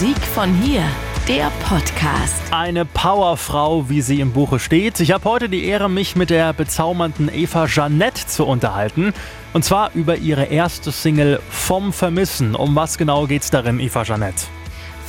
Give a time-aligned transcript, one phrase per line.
[0.00, 0.82] Musik von hier,
[1.28, 2.40] der Podcast.
[2.52, 4.98] Eine Powerfrau, wie sie im Buche steht.
[4.98, 9.12] Ich habe heute die Ehre, mich mit der bezaubernden Eva Jeanette zu unterhalten.
[9.52, 12.54] Und zwar über ihre erste Single Vom Vermissen.
[12.54, 14.46] Um was genau geht's darin, Eva Jeanette?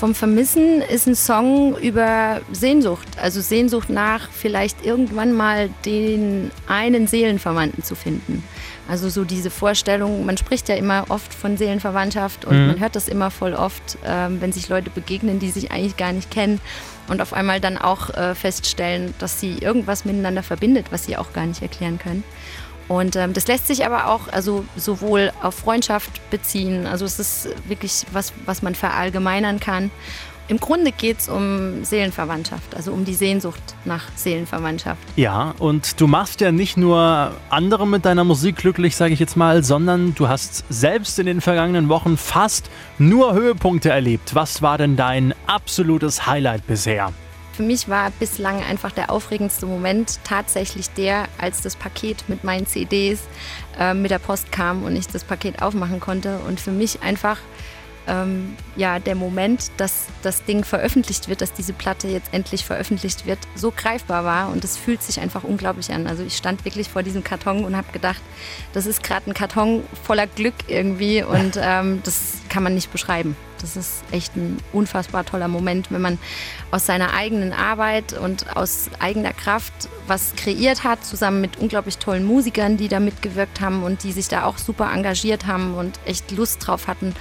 [0.01, 3.07] Vom Vermissen ist ein Song über Sehnsucht.
[3.21, 8.43] Also Sehnsucht nach vielleicht irgendwann mal den einen Seelenverwandten zu finden.
[8.89, 12.67] Also so diese Vorstellung, man spricht ja immer oft von Seelenverwandtschaft und mhm.
[12.67, 16.13] man hört das immer voll oft, ähm, wenn sich Leute begegnen, die sich eigentlich gar
[16.13, 16.59] nicht kennen
[17.07, 21.31] und auf einmal dann auch äh, feststellen, dass sie irgendwas miteinander verbindet, was sie auch
[21.31, 22.23] gar nicht erklären können.
[22.91, 27.47] Und ähm, das lässt sich aber auch also sowohl auf Freundschaft beziehen, also es ist
[27.69, 29.91] wirklich was, was man verallgemeinern kann.
[30.49, 35.01] Im Grunde geht es um Seelenverwandtschaft, also um die Sehnsucht nach Seelenverwandtschaft.
[35.15, 39.37] Ja, und du machst ja nicht nur andere mit deiner Musik glücklich, sage ich jetzt
[39.37, 44.35] mal, sondern du hast selbst in den vergangenen Wochen fast nur Höhepunkte erlebt.
[44.35, 47.13] Was war denn dein absolutes Highlight bisher?
[47.53, 52.65] Für mich war bislang einfach der aufregendste Moment tatsächlich der, als das Paket mit meinen
[52.65, 53.21] CDs
[53.77, 56.39] äh, mit der Post kam und ich das Paket aufmachen konnte.
[56.47, 57.37] Und für mich einfach
[58.07, 63.25] ähm, ja, der Moment, dass das Ding veröffentlicht wird, dass diese Platte jetzt endlich veröffentlicht
[63.25, 66.07] wird, so greifbar war und es fühlt sich einfach unglaublich an.
[66.07, 68.21] Also ich stand wirklich vor diesem Karton und habe gedacht,
[68.73, 73.35] das ist gerade ein Karton voller Glück irgendwie und ähm, das kann man nicht beschreiben.
[73.61, 76.17] Das ist echt ein unfassbar toller Moment, wenn man
[76.71, 79.71] aus seiner eigenen Arbeit und aus eigener Kraft
[80.07, 84.27] was kreiert hat, zusammen mit unglaublich tollen Musikern, die da mitgewirkt haben und die sich
[84.27, 87.13] da auch super engagiert haben und echt Lust drauf hatten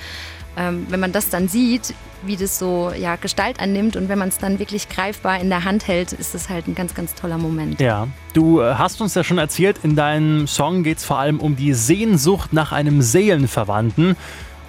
[0.56, 4.28] ähm, wenn man das dann sieht, wie das so ja, Gestalt annimmt und wenn man
[4.28, 7.38] es dann wirklich greifbar in der Hand hält, ist das halt ein ganz, ganz toller
[7.38, 7.80] Moment.
[7.80, 11.40] Ja, du äh, hast uns ja schon erzählt, in deinem Song geht es vor allem
[11.40, 14.16] um die Sehnsucht nach einem Seelenverwandten.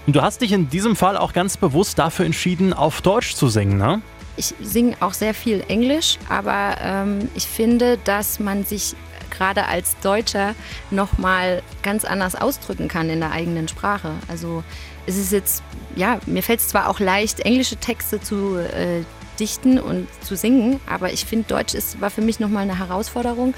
[0.08, 3.50] Und du hast dich in diesem Fall auch ganz bewusst dafür entschieden, auf Deutsch zu
[3.50, 4.02] singen, ne?
[4.38, 8.96] Ich singe auch sehr viel Englisch, aber ähm, ich finde, dass man sich
[9.41, 10.53] gerade als Deutscher
[10.91, 14.12] noch mal ganz anders ausdrücken kann in der eigenen Sprache.
[14.28, 14.63] Also
[15.07, 15.63] es ist jetzt,
[15.96, 19.01] ja, mir fällt es zwar auch leicht, englische Texte zu äh,
[19.40, 22.78] dichten und zu singen, aber ich finde, Deutsch ist, war für mich noch mal eine
[22.78, 23.56] Herausforderung.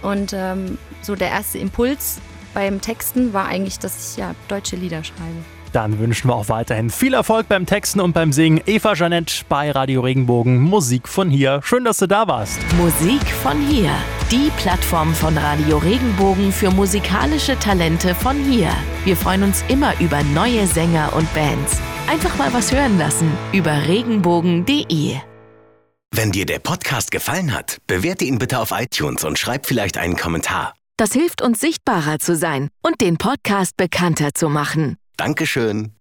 [0.00, 2.18] Und ähm, so der erste Impuls
[2.54, 5.44] beim Texten war eigentlich, dass ich ja deutsche Lieder schreibe.
[5.72, 8.62] Dann wünschen wir auch weiterhin viel Erfolg beim Texten und beim Singen.
[8.64, 10.58] Eva Janett bei Radio Regenbogen.
[10.58, 11.60] Musik von hier.
[11.62, 12.58] Schön, dass du da warst.
[12.78, 13.92] Musik von hier.
[14.32, 18.72] Die Plattform von Radio Regenbogen für musikalische Talente von hier.
[19.04, 21.80] Wir freuen uns immer über neue Sänger und Bands.
[22.08, 25.14] Einfach mal was hören lassen über regenbogen.de.
[26.12, 30.16] Wenn dir der Podcast gefallen hat, bewerte ihn bitte auf iTunes und schreib vielleicht einen
[30.16, 30.74] Kommentar.
[30.96, 34.96] Das hilft uns sichtbarer zu sein und den Podcast bekannter zu machen.
[35.16, 35.95] Dankeschön.